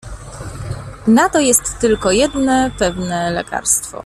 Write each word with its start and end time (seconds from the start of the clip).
"Na 1.07 1.29
to 1.29 1.39
jest 1.39 1.79
tylko 1.79 2.11
jedne 2.11 2.71
pewne 2.79 3.31
lekarstwo." 3.31 3.97